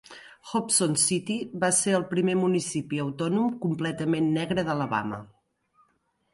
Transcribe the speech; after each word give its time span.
Hobson 0.51 0.95
City 1.01 1.35
va 1.65 1.69
ser 1.81 1.93
el 1.99 2.07
primer 2.15 2.35
municipi 2.41 3.03
autònom 3.05 3.53
completament 3.69 4.33
negre 4.41 4.67
d'Alabama. 4.71 5.25